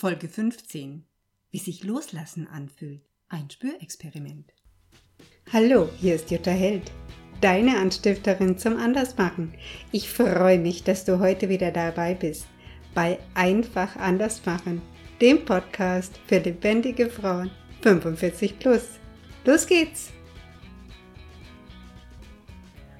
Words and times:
Folge 0.00 0.28
15. 0.28 1.04
Wie 1.50 1.58
sich 1.58 1.82
Loslassen 1.82 2.46
anfühlt. 2.46 3.02
Ein 3.28 3.50
Spürexperiment. 3.50 4.54
Hallo, 5.52 5.88
hier 5.98 6.14
ist 6.14 6.30
Jutta 6.30 6.52
Held, 6.52 6.92
deine 7.40 7.76
Anstifterin 7.78 8.56
zum 8.58 8.76
Andersmachen. 8.76 9.54
Ich 9.90 10.08
freue 10.08 10.60
mich, 10.60 10.84
dass 10.84 11.04
du 11.04 11.18
heute 11.18 11.48
wieder 11.48 11.72
dabei 11.72 12.14
bist 12.14 12.46
bei 12.94 13.18
Einfach 13.34 13.96
Andersmachen, 13.96 14.82
dem 15.20 15.44
Podcast 15.44 16.20
für 16.28 16.38
lebendige 16.38 17.10
Frauen 17.10 17.50
45 17.82 18.60
plus. 18.60 19.00
Los 19.44 19.66
geht's! 19.66 20.10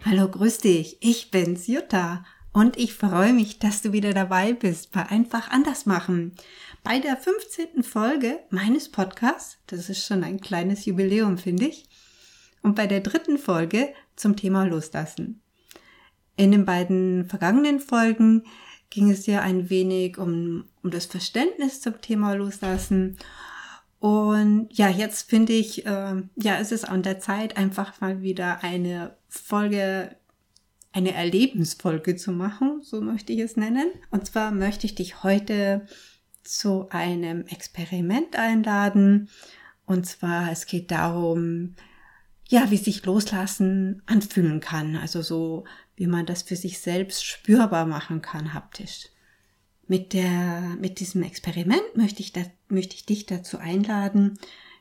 Hallo, 0.05 0.29
grüß 0.29 0.59
dich. 0.59 0.96
Ich 1.01 1.30
bin's, 1.30 1.69
Jutta. 1.69 2.25
Und 2.59 2.77
ich 2.77 2.93
freue 2.93 3.32
mich, 3.32 3.61
dass 3.61 3.82
du 3.82 3.93
wieder 3.93 4.12
dabei 4.12 4.52
bist 4.52 4.91
bei 4.91 5.06
Einfach 5.06 5.48
anders 5.52 5.86
machen. 5.86 6.34
Bei 6.82 6.98
der 6.98 7.16
15. 7.16 7.84
Folge 7.84 8.41
meines 8.50 8.88
Podcasts, 8.88 9.59
das 9.69 9.88
ist 9.88 10.05
schon 10.05 10.24
ein 10.24 10.41
kleines 10.41 10.84
Jubiläum, 10.84 11.38
finde 11.38 11.66
ich. 11.66 11.84
Und 12.60 12.74
bei 12.74 12.88
der 12.88 12.98
dritten 12.98 13.38
Folge 13.38 13.91
zum 14.16 14.34
Thema 14.34 14.64
Loslassen. 14.64 15.41
In 16.34 16.50
den 16.50 16.64
beiden 16.64 17.27
vergangenen 17.27 17.78
Folgen 17.78 18.42
ging 18.91 19.09
es 19.09 19.27
ja 19.27 19.41
ein 19.41 19.70
wenig 19.70 20.19
um, 20.19 20.64
um 20.83 20.91
das 20.91 21.06
Verständnis 21.06 21.80
zum 21.80 22.00
Thema 22.00 22.33
Loslassen. 22.33 23.19
Und 24.00 24.69
ja, 24.72 24.88
jetzt 24.88 25.30
finde 25.30 25.52
ich, 25.52 25.86
äh, 25.86 26.22
ja, 26.34 26.59
es 26.59 26.72
ist 26.72 26.88
an 26.88 27.05
der 27.05 27.20
Zeit, 27.20 27.56
einfach 27.56 28.00
mal 28.00 28.20
wieder 28.20 28.64
eine 28.64 29.16
Folge, 29.28 30.16
eine 30.92 31.12
Erlebensfolge 31.15 32.16
zu 32.16 32.33
machen, 32.33 32.80
so 32.83 33.01
möchte 33.01 33.33
ich 33.33 33.41
es 33.41 33.56
nennen. 33.56 33.91
Und 34.10 34.27
zwar 34.27 34.51
möchte 34.51 34.87
ich 34.87 34.95
dich 34.95 35.23
heute 35.23 35.87
zu 36.42 36.88
einem 36.91 37.47
Experiment 37.47 38.37
einladen. 38.37 39.28
Und 39.84 40.06
zwar, 40.06 40.51
es 40.51 40.66
geht 40.66 40.91
darum, 40.91 41.75
ja, 42.48 42.70
wie 42.70 42.78
sich 42.78 43.05
loslassen 43.05 44.03
anfühlen 44.06 44.61
kann. 44.61 44.97
Also 44.97 45.20
so, 45.22 45.64
wie 45.97 46.06
man 46.06 46.27
das 46.27 46.42
für 46.42 46.56
sich 46.56 46.78
selbst 46.78 47.25
spürbar 47.25 47.84
machen 47.86 48.22
kann, 48.22 48.55
haptisch. 48.55 49.09
Mit 49.86 50.12
der, 50.12 50.77
mit 50.81 51.00
diesem 51.00 51.22
Experiment 51.22 51.97
möchte 51.97 52.20
ich, 52.20 52.33
da, 52.33 52.42
möchte 52.69 52.94
ich 52.94 53.06
dich 53.06 53.27
dazu 53.27 53.59
einladen, 53.59 54.39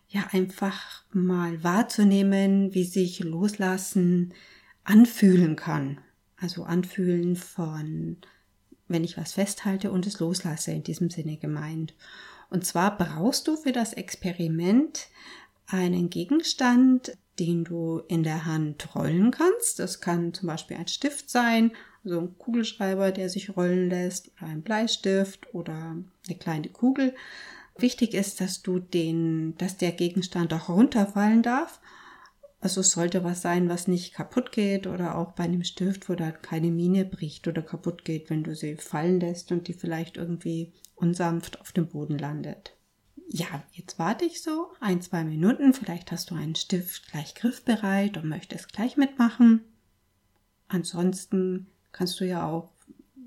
ja 0.09 0.27
einfach 0.31 1.03
mal 1.11 1.63
wahrzunehmen, 1.63 2.73
wie 2.73 2.85
sich 2.85 3.19
Loslassen 3.19 4.33
anfühlen 4.87 5.55
kann. 5.55 5.99
Also 6.39 6.63
anfühlen 6.63 7.35
von, 7.35 8.17
wenn 8.87 9.03
ich 9.03 9.17
was 9.17 9.33
festhalte 9.33 9.91
und 9.91 10.07
es 10.07 10.19
loslasse, 10.19 10.71
in 10.71 10.83
diesem 10.83 11.09
Sinne 11.09 11.37
gemeint. 11.37 11.93
Und 12.49 12.65
zwar 12.65 12.97
brauchst 12.97 13.47
du 13.47 13.57
für 13.57 13.71
das 13.71 13.93
Experiment 13.93 15.07
einen 15.67 16.09
Gegenstand, 16.09 17.17
den 17.39 17.65
du 17.65 18.01
in 18.07 18.23
der 18.23 18.45
Hand 18.45 18.95
rollen 18.95 19.31
kannst. 19.31 19.79
Das 19.79 19.99
kann 19.99 20.33
zum 20.33 20.47
Beispiel 20.47 20.77
ein 20.77 20.87
Stift 20.87 21.29
sein, 21.29 21.71
also 22.03 22.21
ein 22.21 22.37
Kugelschreiber, 22.37 23.11
der 23.11 23.29
sich 23.29 23.55
rollen 23.57 23.89
lässt, 23.89 24.31
oder 24.37 24.47
ein 24.51 24.61
Bleistift 24.61 25.53
oder 25.53 25.97
eine 26.27 26.37
kleine 26.39 26.69
Kugel. 26.69 27.13
Wichtig 27.77 28.13
ist, 28.13 28.39
dass 28.41 28.61
du 28.61 28.79
den, 28.79 29.55
dass 29.57 29.77
der 29.77 29.91
Gegenstand 29.91 30.53
auch 30.53 30.69
runterfallen 30.69 31.43
darf. 31.43 31.79
Also 32.59 32.81
es 32.81 32.91
sollte 32.91 33.23
was 33.23 33.41
sein, 33.41 33.69
was 33.69 33.87
nicht 33.87 34.13
kaputt 34.13 34.51
geht 34.51 34.87
oder 34.87 35.17
auch 35.17 35.33
bei 35.33 35.43
einem 35.43 35.63
Stift, 35.63 36.09
wo 36.09 36.15
da 36.15 36.31
keine 36.31 36.71
Mine 36.71 37.05
bricht 37.05 37.47
oder 37.47 37.61
kaputt 37.61 38.03
geht, 38.03 38.29
wenn 38.29 38.43
du 38.43 38.55
sie 38.55 38.75
fallen 38.77 39.19
lässt 39.19 39.51
und 39.51 39.67
die 39.67 39.73
vielleicht 39.73 40.17
irgendwie 40.17 40.73
unsanft 40.95 41.61
auf 41.61 41.71
dem 41.71 41.87
Boden 41.87 42.17
landet. 42.17 42.75
Ja, 43.29 43.63
jetzt 43.73 43.99
warte 43.99 44.25
ich 44.25 44.41
so 44.41 44.69
ein, 44.79 45.01
zwei 45.01 45.23
Minuten. 45.23 45.73
Vielleicht 45.73 46.11
hast 46.11 46.31
du 46.31 46.35
einen 46.35 46.55
Stift 46.55 47.11
gleich 47.11 47.35
griffbereit 47.35 48.17
und 48.17 48.27
möchtest 48.27 48.73
gleich 48.73 48.97
mitmachen. 48.97 49.61
Ansonsten 50.67 51.67
kannst 51.91 52.19
du 52.19 52.25
ja 52.25 52.47
auch, 52.47 52.71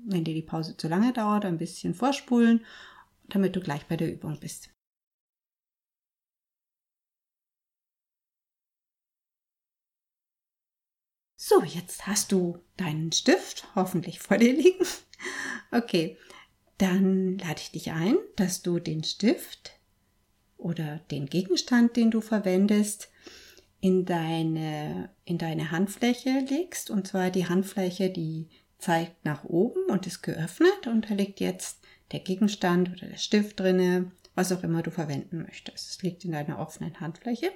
wenn 0.05 0.23
dir 0.23 0.33
die 0.33 0.41
Pause 0.41 0.75
zu 0.75 0.87
lange 0.87 1.13
dauert, 1.13 1.45
ein 1.45 1.57
bisschen 1.57 1.93
vorspulen 1.93 2.61
damit 3.33 3.55
du 3.55 3.61
gleich 3.61 3.85
bei 3.85 3.97
der 3.97 4.11
Übung 4.11 4.39
bist. 4.39 4.69
So, 11.43 11.63
jetzt 11.63 12.05
hast 12.05 12.31
du 12.31 12.59
deinen 12.77 13.11
Stift 13.11 13.65
hoffentlich 13.73 14.19
vor 14.19 14.37
dir 14.37 14.53
liegen. 14.53 14.85
Okay, 15.71 16.17
dann 16.77 17.37
lade 17.37 17.61
ich 17.61 17.71
dich 17.71 17.91
ein, 17.91 18.15
dass 18.35 18.61
du 18.61 18.79
den 18.79 19.03
Stift 19.03 19.71
oder 20.57 20.97
den 21.11 21.27
Gegenstand, 21.27 21.95
den 21.95 22.11
du 22.11 22.21
verwendest, 22.21 23.09
in 23.79 24.05
deine, 24.05 25.09
in 25.23 25.37
deine 25.37 25.71
Handfläche 25.71 26.45
legst. 26.49 26.89
Und 26.89 27.07
zwar 27.07 27.29
die 27.29 27.47
Handfläche, 27.47 28.09
die 28.09 28.49
zeigt 28.79 29.23
nach 29.23 29.43
oben 29.43 29.85
und 29.85 30.07
ist 30.07 30.23
geöffnet 30.23 30.87
und 30.87 31.09
da 31.09 31.13
liegt 31.13 31.39
jetzt 31.39 31.79
der 32.11 32.19
Gegenstand 32.19 32.89
oder 32.89 33.07
der 33.07 33.17
Stift 33.17 33.59
drinne, 33.59 34.11
was 34.35 34.51
auch 34.51 34.63
immer 34.63 34.81
du 34.81 34.91
verwenden 34.91 35.43
möchtest. 35.43 35.89
Es 35.89 36.01
liegt 36.01 36.25
in 36.25 36.33
deiner 36.33 36.59
offenen 36.59 36.99
Handfläche. 36.99 37.51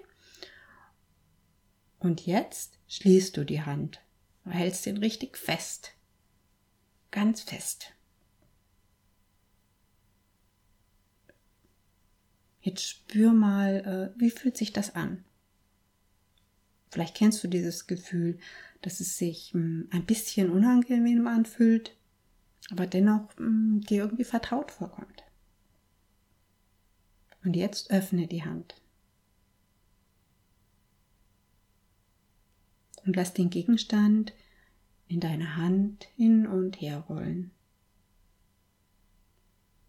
Und 2.06 2.28
jetzt 2.28 2.78
schließt 2.88 3.36
du 3.36 3.44
die 3.44 3.64
Hand. 3.64 4.00
Du 4.44 4.52
hältst 4.52 4.86
den 4.86 4.98
richtig 4.98 5.40
fest. 5.40 5.94
Ganz 7.10 7.42
fest. 7.42 7.96
Jetzt 12.62 12.88
spür 12.88 13.34
mal, 13.34 14.14
äh, 14.16 14.20
wie 14.22 14.30
fühlt 14.30 14.56
sich 14.56 14.72
das 14.72 14.94
an? 14.94 15.26
Vielleicht 16.92 17.16
kennst 17.16 17.44
du 17.44 17.48
dieses 17.48 17.88
Gefühl, 17.88 18.38
dass 18.84 19.00
es 19.00 19.18
sich 19.18 19.54
hm, 19.54 19.90
ein 19.90 20.06
bisschen 20.06 20.52
unangenehm 20.52 21.26
anfühlt, 21.26 21.98
aber 22.70 22.86
dennoch 22.86 23.36
mh, 23.40 23.50
mm, 23.50 23.82
dir 23.82 24.04
irgendwie 24.04 24.26
vertraut 24.26 24.70
vorkommt. 24.70 25.24
Und 27.44 27.56
jetzt 27.56 27.90
öffne 27.90 28.28
die 28.28 28.44
Hand. 28.44 28.76
Und 33.06 33.16
lass 33.16 33.34
den 33.34 33.50
Gegenstand 33.50 34.34
in 35.08 35.20
deiner 35.20 35.58
Hand 35.58 36.06
hin 36.16 36.48
und 36.48 36.82
her 36.82 37.00
rollen. 37.02 37.52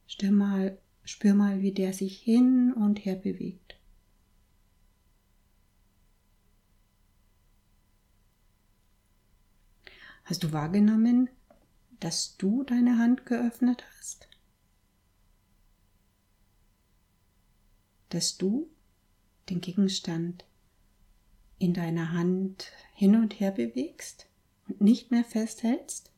Spür 0.07 0.31
mal, 0.31 0.79
spür 1.05 1.35
mal, 1.35 1.63
wie 1.63 1.73
der 1.73 1.93
sich 1.93 2.21
hin 2.21 2.73
und 2.73 3.05
her 3.05 3.17
bewegt. 3.17 3.77
Hast 10.25 10.43
du 10.43 10.53
wahrgenommen, 10.53 11.31
dass 12.01 12.37
du 12.37 12.65
deine 12.65 12.99
Hand 12.99 13.27
geöffnet 13.27 13.85
hast? 13.97 14.29
Dass 18.09 18.37
du 18.37 18.69
den 19.49 19.61
Gegenstand 19.61 20.45
in 21.59 21.75
deiner 21.75 22.13
Hand 22.13 22.73
hin 22.95 23.17
und 23.17 23.41
her 23.41 23.51
bewegst 23.51 24.27
und 24.69 24.81
nicht 24.81 25.11
mehr 25.11 25.25
festhältst? 25.25 26.13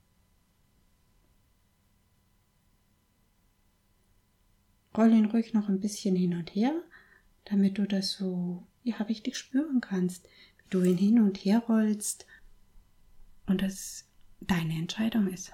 Roll 4.96 5.12
ihn 5.12 5.26
ruhig 5.26 5.54
noch 5.54 5.68
ein 5.68 5.80
bisschen 5.80 6.16
hin 6.16 6.34
und 6.34 6.54
her, 6.54 6.74
damit 7.44 7.78
du 7.78 7.86
das 7.86 8.12
so, 8.12 8.66
ja, 8.82 8.96
richtig 8.96 9.36
spüren 9.36 9.80
kannst, 9.80 10.26
wie 10.58 10.70
du 10.70 10.82
ihn 10.82 10.96
hin 10.96 11.20
und 11.20 11.38
her 11.38 11.62
rollst 11.68 12.26
und 13.46 13.62
das 13.62 14.08
deine 14.40 14.74
Entscheidung 14.74 15.28
ist. 15.28 15.52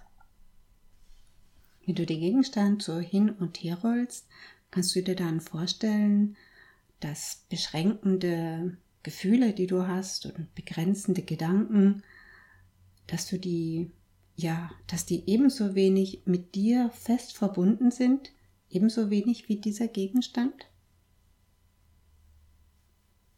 Wenn 1.85 1.95
du 1.95 2.07
den 2.07 2.21
Gegenstand 2.21 2.83
so 2.83 2.99
hin 2.99 3.31
und 3.31 3.59
her 3.59 3.79
rollst, 3.83 4.27
kannst 4.71 4.97
du 4.97 5.03
dir 5.03 5.15
dann 5.15 5.41
vorstellen, 5.41 6.37
dass 7.01 7.45
beschränkende 7.51 8.79
Gefühle, 9.05 9.53
die 9.53 9.69
du 9.69 9.87
hast 9.87 10.27
und 10.27 10.53
begrenzende 10.57 11.23
Gedanken, 11.23 12.03
dass 13.07 13.29
du 13.29 13.39
die, 13.39 13.93
ja, 14.35 14.73
dass 14.89 15.07
die 15.07 15.29
ebenso 15.29 15.77
wenig 15.77 16.23
mit 16.25 16.55
dir 16.55 16.91
fest 16.91 17.37
verbunden 17.37 17.93
sind, 17.93 18.33
ebenso 18.71 19.11
wenig 19.11 19.49
wie 19.49 19.57
dieser 19.57 19.87
Gegenstand. 19.87 20.67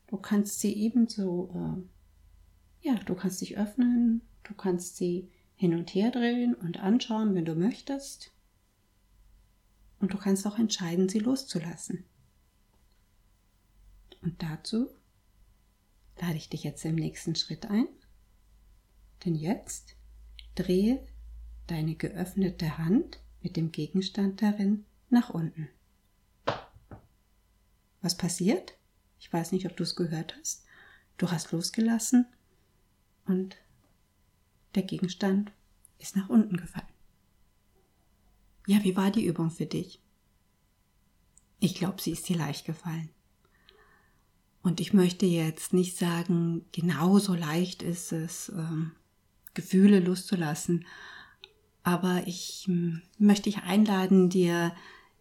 Du 0.07 0.17
kannst 0.17 0.61
sie 0.61 0.73
ebenso, 0.73 1.51
äh, 1.53 2.89
ja, 2.89 2.95
du 2.95 3.17
kannst 3.17 3.41
dich 3.41 3.59
öffnen, 3.59 4.23
du 4.45 4.55
kannst 4.55 4.97
sie 4.97 5.29
hin 5.57 5.75
und 5.75 5.95
her 5.95 6.13
drehen 6.13 6.55
und 6.55 6.79
anschauen, 6.79 7.35
wenn 7.35 7.45
du 7.45 7.57
möchtest. 7.57 8.33
Und 9.99 10.13
du 10.13 10.19
kannst 10.19 10.47
auch 10.47 10.59
entscheiden, 10.59 11.09
sie 11.09 11.19
loszulassen. 11.19 12.05
Und 14.23 14.41
dazu 14.43 14.91
lade 16.21 16.37
ich 16.37 16.49
dich 16.49 16.65
jetzt 16.65 16.85
im 16.85 16.95
nächsten 16.95 17.35
Schritt 17.35 17.67
ein. 17.67 17.89
Denn 19.25 19.35
jetzt 19.35 19.97
drehe 20.55 21.07
deine 21.67 21.95
geöffnete 21.95 22.79
Hand 22.79 23.21
mit 23.43 23.57
dem 23.57 23.73
Gegenstand 23.73 24.43
darin 24.43 24.85
nach 25.11 25.31
unten. 25.31 25.69
Was 28.03 28.17
passiert? 28.17 28.75
Ich 29.19 29.33
weiß 29.33 29.53
nicht, 29.53 29.67
ob 29.67 29.77
du 29.77 29.83
es 29.83 29.97
gehört 29.97 30.37
hast. 30.39 30.65
Du 31.19 31.31
hast 31.31 31.53
losgelassen 31.53 32.27
und 33.27 33.57
der 34.75 34.83
Gegenstand 34.83 35.51
ist 35.99 36.17
nach 36.17 36.29
unten 36.29 36.57
gefallen. 36.57 36.87
Ja, 38.67 38.83
wie 38.85 38.97
war 38.97 39.11
die 39.11 39.25
Übung 39.25 39.51
für 39.51 39.67
dich? 39.67 40.01
Ich 41.59 41.75
glaube, 41.75 42.03
sie 42.03 42.13
ist 42.13 42.29
dir 42.29 42.37
leicht 42.37 42.67
gefallen. 42.67 43.09
Und 44.67 44.81
ich 44.81 44.93
möchte 44.93 45.27
jetzt 45.27 45.73
nicht 45.73 45.97
sagen, 45.97 46.65
genauso 46.73 47.35
leicht 47.35 47.85
ist 47.85 48.11
es, 48.11 48.49
ähm, 48.49 48.91
Gefühle 49.55 50.01
loszulassen. 50.01 50.87
Aber 51.85 52.25
ich 52.27 52.65
hm, 52.67 53.01
möchte 53.17 53.45
dich 53.45 53.59
einladen, 53.59 54.29
dir, 54.29 54.75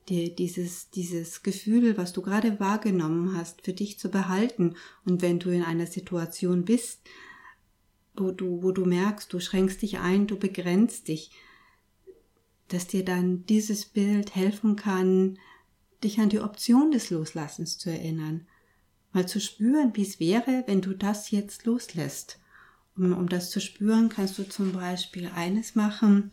dir 0.10 0.34
dieses, 0.34 0.90
dieses 0.90 1.44
Gefühl, 1.44 1.96
was 1.96 2.12
du 2.12 2.24
gerade 2.24 2.60
wahrgenommen 2.60 3.38
hast, 3.38 3.62
für 3.62 3.74
dich 3.74 4.00
zu 4.00 4.10
behalten. 4.10 4.74
Und 5.06 5.22
wenn 5.22 5.38
du 5.38 5.52
in 5.52 5.62
einer 5.62 5.86
Situation 5.86 6.66
bist, 6.66 7.02
wo 8.16 8.32
du, 8.32 8.64
wo 8.64 8.72
du 8.72 8.84
merkst, 8.86 9.32
du 9.32 9.40
schränkst 9.40 9.84
dich 9.84 10.00
ein, 10.00 10.26
du 10.26 10.40
begrenzt 10.40 11.08
dich, 11.08 11.30
dass 12.70 12.88
dir 12.88 13.06
dann 13.06 13.46
dieses 13.46 13.86
Bild 13.86 14.34
helfen 14.34 14.76
kann, 14.76 15.38
dich 16.04 16.20
an 16.20 16.30
die 16.30 16.40
Option 16.40 16.90
des 16.90 17.12
Loslassens 17.12 17.78
zu 17.78 17.92
erinnern. 17.92 18.48
Mal 19.16 19.30
zu 19.30 19.40
spüren, 19.40 19.96
wie 19.96 20.02
es 20.02 20.20
wäre, 20.20 20.66
wenn 20.68 20.82
du 20.82 20.94
das 20.94 21.32
jetzt 21.32 21.66
loslässt. 21.66 22.38
Um, 22.98 23.14
um 23.14 23.30
das 23.30 23.50
zu 23.50 23.62
spüren, 23.62 24.10
kannst 24.10 24.38
du 24.38 24.44
zum 24.44 24.74
Beispiel 24.74 25.32
eines 25.34 25.74
machen, 25.74 26.32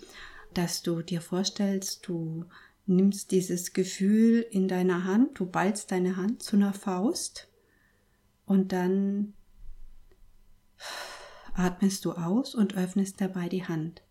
dass 0.53 0.83
du 0.83 1.01
dir 1.01 1.21
vorstellst, 1.21 2.09
du 2.09 2.45
nimmst 2.87 3.31
dieses 3.31 3.73
Gefühl 3.73 4.45
in 4.51 4.67
deiner 4.67 5.05
Hand, 5.05 5.39
du 5.39 5.47
ballst 5.47 5.93
deine 5.93 6.17
Hand 6.17 6.43
zu 6.43 6.57
einer 6.57 6.73
Faust 6.73 7.49
und 8.47 8.73
dann 8.73 9.35
atmest 11.55 12.05
du 12.05 12.15
aus 12.15 12.53
und 12.53 12.75
öffnest 12.75 13.21
dabei 13.21 13.49
die 13.49 13.65
Hand. 13.65 14.03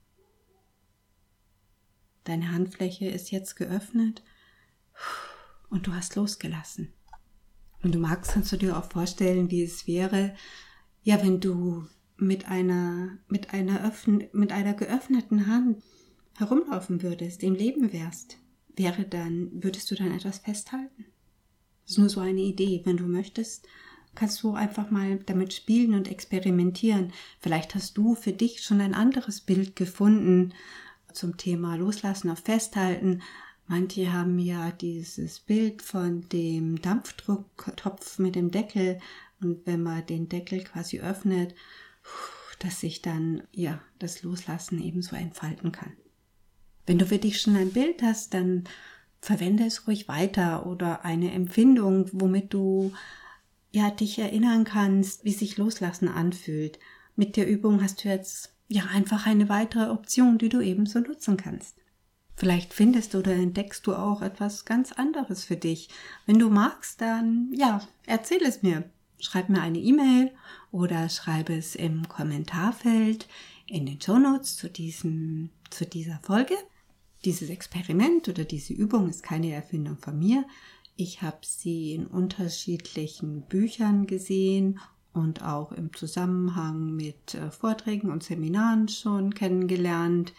Deine 2.24 2.54
Handfläche 2.54 3.10
ist 3.10 3.32
jetzt 3.32 3.58
geöffnet 3.58 4.24
und 5.70 5.88
du 5.88 5.94
hast 5.94 6.16
losgelassen. 6.16 6.94
Und 7.83 7.95
du 7.95 8.00
magst, 8.00 8.33
kannst 8.33 8.51
du 8.51 8.57
dir 8.57 8.78
auch 8.78 8.92
vorstellen, 8.92 9.50
wie 9.50 9.63
es 9.63 9.88
wäre, 9.88 10.36
ja, 11.04 11.22
wenn 11.24 11.39
du 11.39 11.86
mit 12.18 12.48
einer, 12.48 13.18
mit 13.28 13.54
einer, 13.54 13.83
öffn, 13.83 14.25
mit 14.33 14.51
einer 14.51 14.74
geöffneten 14.74 15.48
Hand 15.48 15.81
herumlaufen 16.38 17.01
würdest, 17.01 17.42
im 17.44 17.56
Leben 17.56 17.92
wärst, 17.92 18.38
wäre 18.75 19.06
dann, 19.06 19.63
würdest 19.63 19.89
du 19.89 19.95
dann 19.95 20.12
etwas 20.12 20.39
festhalten? 20.39 21.06
Das 21.83 21.92
ist 21.94 21.98
nur 21.98 22.10
so 22.10 22.19
eine 22.19 22.42
Idee. 22.42 22.81
Wenn 22.86 22.98
du 22.98 23.06
möchtest, 23.06 23.68
kannst 24.16 24.44
du 24.44 24.54
einfach 24.54 24.92
mal 24.92 25.18
damit 25.25 25.54
spielen 25.54 25.94
und 25.94 26.10
experimentieren. 26.10 27.12
Vielleicht 27.39 27.75
hast 27.75 27.98
du 27.98 28.16
für 28.16 28.34
dich 28.34 28.62
schon 28.62 28.81
ein 28.81 28.94
anderes 28.94 29.42
Bild 29.42 29.75
gefunden 29.75 30.54
zum 31.13 31.38
Thema 31.38 31.75
Loslassen 31.75 32.30
auf 32.30 32.39
Festhalten. 32.39 33.22
Manche 33.72 34.12
haben 34.12 34.38
ja 34.38 34.70
dieses 34.72 35.40
Bild 35.40 35.82
von 35.82 36.28
dem 36.28 36.82
Dampfdrucktopf 36.82 38.20
mit 38.20 38.36
dem 38.36 38.52
Deckel 38.52 39.00
und 39.40 39.66
wenn 39.66 39.82
man 39.82 40.06
den 40.06 40.28
Deckel 40.28 40.62
quasi 40.66 41.00
öffnet, 41.00 41.56
dass 42.60 42.82
sich 42.82 43.02
dann 43.02 43.44
ja 43.54 43.82
das 43.98 44.24
Loslassen 44.24 44.84
ebenso 44.84 45.16
entfalten 45.16 45.72
kann. 45.72 45.94
Wenn 46.86 47.00
du 47.00 47.06
für 47.06 47.18
dich 47.18 47.40
schon 47.40 47.56
ein 47.56 47.72
Bild 47.72 48.02
hast, 48.02 48.34
dann 48.34 48.66
verwende 49.22 49.64
es 49.64 49.88
ruhig 49.88 50.10
weiter 50.10 50.66
oder 50.66 51.06
eine 51.06 51.32
Empfindung, 51.32 52.10
womit 52.12 52.54
du 52.54 52.92
ja 53.72 53.90
dich 53.90 54.20
erinnern 54.20 54.66
kannst, 54.66 55.24
wie 55.24 55.32
sich 55.32 55.56
Loslassen 55.56 56.10
anfühlt. 56.10 56.78
Mit 57.16 57.38
der 57.38 57.48
Übung 57.48 57.82
hast 57.82 58.04
du 58.04 58.10
jetzt 58.10 58.54
ja 58.68 58.84
einfach 58.92 59.28
eine 59.28 59.48
weitere 59.48 59.92
Option, 59.92 60.38
die 60.40 60.50
du 60.50 60.60
ebenso 60.60 61.00
nutzen 61.00 61.38
kannst. 61.38 61.81
Vielleicht 62.36 62.74
findest 62.74 63.13
du 63.13 63.19
oder 63.19 63.33
entdeckst 63.33 63.86
du 63.86 63.94
auch 63.94 64.22
etwas 64.22 64.66
ganz 64.66 64.92
anderes 64.92 65.44
für 65.44 65.57
dich. 65.57 65.89
Wenn 66.25 66.39
du 66.39 66.50
magst, 66.50 67.01
dann 67.01 67.51
ja, 67.54 67.81
erzähl 68.06 68.42
es 68.44 68.63
mir. 68.63 68.89
Schreib 69.19 69.50
mir 69.50 69.62
eine 69.62 69.78
E-Mail 69.78 70.31
oder 70.72 71.07
schreibe 71.10 71.54
es 71.54 71.75
im 71.75 72.07
Kommentarfeld 72.07 73.28
in 73.68 73.86
den 73.86 74.01
Show 74.01 74.18
Notes 74.18 74.57
zu 74.57 74.69
diesem, 74.69 75.51
zu 75.69 75.86
dieser 75.86 76.19
Folge. 76.24 76.56
Dieses 77.24 77.50
Experiment 77.50 78.28
oder 78.28 78.45
diese 78.45 78.74
Übung 78.74 79.07
ist 79.07 79.22
keine 79.22 79.51
Erfindung 79.51 79.98
von 79.98 80.18
mir. 80.18 80.44
Ich 80.95 81.22
habe 81.22 81.39
sie 81.42 81.94
in 81.94 82.07
unterschiedlichen 82.07 83.44
Büchern 83.44 84.07
gesehen 84.07 84.80
und 85.13 85.44
auch 85.44 85.72
im 85.72 85.94
Zusammenhang 85.94 86.95
mit 86.95 87.36
äh, 87.36 87.51
Vorträgen 87.51 88.12
und 88.12 88.24
Seminaren 88.24 88.88
schon 88.88 89.34
kennengelernt. 89.34 90.34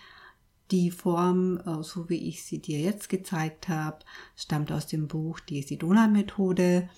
Die 0.70 0.90
Form, 0.90 1.58
äh, 1.58 1.82
so 1.82 2.08
wie 2.08 2.28
ich 2.28 2.44
sie 2.44 2.60
dir 2.60 2.80
jetzt 2.80 3.08
gezeigt 3.08 3.68
habe, 3.68 3.98
stammt 4.36 4.72
aus 4.72 4.86
dem 4.86 5.08
Buch 5.08 5.40
Die 5.40 5.62
Sidona-Methode. 5.62 6.88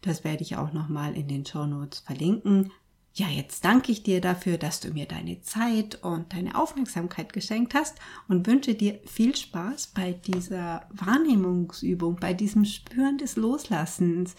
Das 0.00 0.24
werde 0.24 0.42
ich 0.42 0.56
auch 0.56 0.72
nochmal 0.72 1.16
in 1.16 1.28
den 1.28 1.44
Show 1.44 1.66
Notes 1.66 2.00
verlinken. 2.00 2.70
Ja, 3.18 3.26
jetzt 3.28 3.64
danke 3.64 3.90
ich 3.90 4.04
dir 4.04 4.20
dafür, 4.20 4.58
dass 4.58 4.78
du 4.78 4.92
mir 4.92 5.06
deine 5.06 5.40
Zeit 5.40 6.02
und 6.04 6.32
deine 6.32 6.54
Aufmerksamkeit 6.54 7.32
geschenkt 7.32 7.74
hast 7.74 7.98
und 8.28 8.46
wünsche 8.46 8.74
dir 8.74 9.00
viel 9.06 9.34
Spaß 9.34 9.88
bei 9.88 10.12
dieser 10.12 10.88
Wahrnehmungsübung, 10.92 12.16
bei 12.20 12.32
diesem 12.32 12.64
Spüren 12.64 13.18
des 13.18 13.34
Loslassens. 13.34 14.36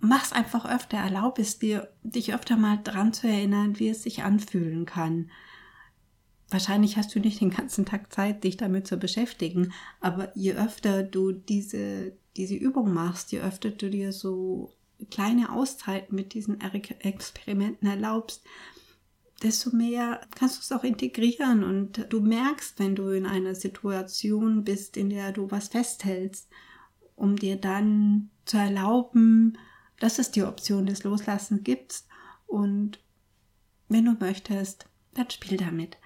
Mach's 0.00 0.32
einfach 0.32 0.66
öfter, 0.66 0.98
erlaub 0.98 1.38
es 1.38 1.58
dir, 1.58 1.88
dich 2.02 2.34
öfter 2.34 2.58
mal 2.58 2.78
dran 2.84 3.14
zu 3.14 3.26
erinnern, 3.26 3.78
wie 3.78 3.88
es 3.88 4.02
sich 4.02 4.22
anfühlen 4.22 4.84
kann. 4.84 5.30
Wahrscheinlich 6.50 6.96
hast 6.96 7.14
du 7.14 7.20
nicht 7.20 7.40
den 7.40 7.50
ganzen 7.50 7.86
Tag 7.86 8.12
Zeit, 8.12 8.44
dich 8.44 8.56
damit 8.56 8.86
zu 8.86 8.96
beschäftigen, 8.96 9.72
aber 10.00 10.36
je 10.36 10.54
öfter 10.54 11.02
du 11.02 11.32
diese, 11.32 12.12
diese 12.36 12.54
Übung 12.54 12.92
machst, 12.92 13.32
je 13.32 13.40
öfter 13.40 13.70
du 13.70 13.90
dir 13.90 14.12
so 14.12 14.72
kleine 15.10 15.52
Auszeit 15.52 16.12
mit 16.12 16.34
diesen 16.34 16.60
Experimenten 16.60 17.88
erlaubst, 17.88 18.44
desto 19.42 19.74
mehr 19.74 20.20
kannst 20.36 20.56
du 20.56 20.60
es 20.60 20.72
auch 20.72 20.84
integrieren 20.84 21.64
und 21.64 22.06
du 22.10 22.20
merkst, 22.20 22.78
wenn 22.78 22.94
du 22.94 23.08
in 23.08 23.26
einer 23.26 23.54
Situation 23.54 24.64
bist, 24.64 24.96
in 24.96 25.10
der 25.10 25.32
du 25.32 25.50
was 25.50 25.68
festhältst, 25.68 26.48
um 27.16 27.36
dir 27.36 27.56
dann 27.56 28.30
zu 28.44 28.56
erlauben, 28.56 29.58
dass 29.98 30.18
es 30.18 30.30
die 30.30 30.42
Option 30.42 30.86
des 30.86 31.04
Loslassens 31.04 31.62
gibt 31.62 32.04
und 32.46 33.00
wenn 33.88 34.04
du 34.04 34.12
möchtest, 34.12 34.86
dann 35.12 35.30
spiel 35.30 35.56
damit. 35.56 35.98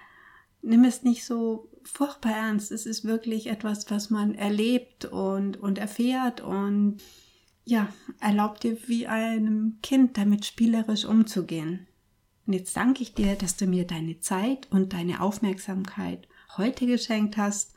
Nimm 0.61 0.83
es 0.83 1.03
nicht 1.03 1.25
so 1.25 1.69
furchtbar 1.83 2.33
ernst. 2.33 2.71
Es 2.71 2.85
ist 2.85 3.05
wirklich 3.05 3.47
etwas, 3.47 3.89
was 3.89 4.09
man 4.09 4.35
erlebt 4.35 5.05
und, 5.05 5.57
und 5.57 5.77
erfährt 5.77 6.41
und 6.41 6.97
ja, 7.65 7.87
erlaubt 8.19 8.63
dir 8.63 8.77
wie 8.87 9.07
einem 9.07 9.77
Kind 9.83 10.17
damit 10.17 10.45
spielerisch 10.45 11.05
umzugehen. 11.05 11.87
Und 12.45 12.53
jetzt 12.53 12.75
danke 12.75 13.03
ich 13.03 13.13
dir, 13.13 13.35
dass 13.35 13.57
du 13.57 13.67
mir 13.67 13.85
deine 13.85 14.19
Zeit 14.21 14.67
und 14.71 14.93
deine 14.93 15.21
Aufmerksamkeit 15.21 16.27
heute 16.57 16.87
geschenkt 16.87 17.37
hast 17.37 17.73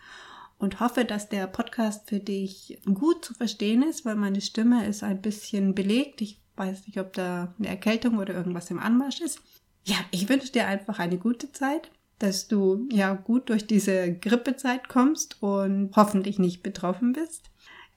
und 0.57 0.81
hoffe, 0.81 1.05
dass 1.05 1.29
der 1.29 1.47
Podcast 1.47 2.09
für 2.09 2.21
dich 2.21 2.81
gut 2.95 3.25
zu 3.25 3.35
verstehen 3.35 3.83
ist, 3.83 4.05
weil 4.05 4.17
meine 4.17 4.41
Stimme 4.41 4.87
ist 4.87 5.03
ein 5.03 5.21
bisschen 5.21 5.75
belegt. 5.75 6.23
Ich 6.23 6.41
weiß 6.57 6.87
nicht, 6.87 6.99
ob 6.99 7.13
da 7.13 7.55
eine 7.59 7.69
Erkältung 7.69 8.19
oder 8.19 8.33
irgendwas 8.33 8.71
im 8.71 8.79
Anmarsch 8.79 9.21
ist. 9.21 9.41
Ja, 9.85 9.97
ich 10.11 10.29
wünsche 10.29 10.53
dir 10.53 10.67
einfach 10.67 10.99
eine 11.01 11.19
gute 11.19 11.53
Zeit, 11.53 11.91
dass 12.23 12.49
du 12.49 12.89
ja 12.91 13.15
gut 13.15 13.49
durch 13.49 13.67
diese 13.67 14.13
Grippezeit 14.15 14.89
kommst 14.89 15.43
und 15.43 15.91
hoffentlich 15.97 16.39
nicht 16.39 16.63
betroffen 16.63 17.13
bist 17.13 17.53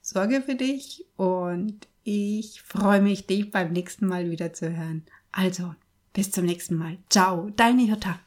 sorge 0.05 0.41
für 0.41 0.55
dich 0.55 1.03
und 1.17 1.87
ich 2.03 2.61
freue 2.61 3.01
mich, 3.01 3.25
dich 3.25 3.49
beim 3.49 3.73
nächsten 3.73 4.05
Mal 4.05 4.29
wieder 4.29 4.53
zu 4.53 4.75
hören. 4.75 5.03
Also, 5.31 5.73
bis 6.13 6.29
zum 6.29 6.45
nächsten 6.45 6.75
Mal. 6.75 6.99
Ciao, 7.09 7.49
deine 7.55 7.81
Jutta. 7.81 8.19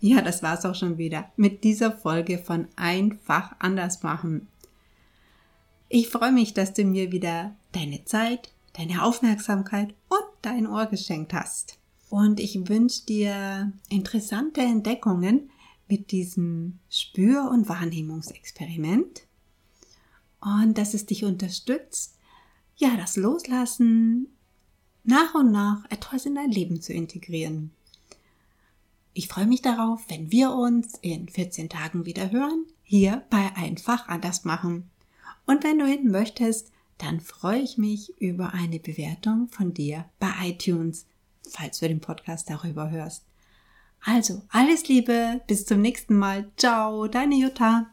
Ja, 0.00 0.20
das 0.20 0.42
war's 0.42 0.66
auch 0.66 0.74
schon 0.74 0.98
wieder 0.98 1.30
mit 1.36 1.62
dieser 1.62 1.92
Folge 1.92 2.38
von 2.38 2.66
Einfach 2.74 3.54
anders 3.60 4.02
machen. 4.02 4.48
Ich 5.88 6.08
freue 6.08 6.32
mich, 6.32 6.52
dass 6.52 6.74
du 6.74 6.84
mir 6.84 7.12
wieder 7.12 7.54
deine 7.70 8.04
Zeit, 8.04 8.52
deine 8.72 9.04
Aufmerksamkeit 9.04 9.94
und 10.08 10.26
dein 10.42 10.66
Ohr 10.66 10.86
geschenkt 10.86 11.32
hast. 11.32 11.78
Und 12.08 12.40
ich 12.40 12.68
wünsche 12.68 13.04
dir 13.04 13.72
interessante 13.88 14.60
Entdeckungen 14.60 15.50
mit 15.88 16.10
diesem 16.12 16.78
Spür- 16.88 17.50
und 17.50 17.68
Wahrnehmungsexperiment 17.68 19.26
und 20.40 20.78
dass 20.78 20.94
es 20.94 21.06
dich 21.06 21.24
unterstützt, 21.24 22.18
ja, 22.76 22.96
das 22.96 23.16
Loslassen 23.16 24.28
nach 25.04 25.34
und 25.34 25.50
nach 25.50 25.84
etwas 25.90 26.26
in 26.26 26.34
dein 26.34 26.50
Leben 26.50 26.80
zu 26.80 26.92
integrieren. 26.92 27.70
Ich 29.14 29.28
freue 29.28 29.46
mich 29.46 29.62
darauf, 29.62 30.04
wenn 30.08 30.30
wir 30.30 30.52
uns 30.52 30.98
in 31.00 31.28
14 31.28 31.68
Tagen 31.68 32.04
wieder 32.04 32.30
hören, 32.30 32.66
hier 32.82 33.24
bei 33.30 33.50
Einfach 33.56 34.08
anders 34.08 34.44
machen. 34.44 34.90
Und 35.46 35.64
wenn 35.64 35.78
du 35.78 35.86
hin 35.86 36.10
möchtest, 36.10 36.70
dann 36.98 37.20
freue 37.20 37.60
ich 37.60 37.78
mich 37.78 38.20
über 38.20 38.52
eine 38.52 38.78
Bewertung 38.78 39.48
von 39.48 39.72
dir 39.72 40.04
bei 40.18 40.30
iTunes, 40.42 41.06
falls 41.48 41.78
du 41.80 41.88
den 41.88 42.00
Podcast 42.00 42.50
darüber 42.50 42.90
hörst. 42.90 43.24
Also, 44.04 44.42
alles 44.50 44.88
Liebe, 44.88 45.40
bis 45.46 45.66
zum 45.66 45.80
nächsten 45.80 46.14
Mal. 46.14 46.50
Ciao, 46.56 47.08
deine 47.08 47.34
Jutta. 47.34 47.86